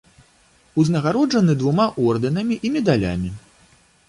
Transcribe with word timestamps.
Узнагароджаны 0.83 1.53
двума 1.61 1.87
ордэнамі 2.07 2.55
і 2.67 2.73
медалямі. 2.79 3.29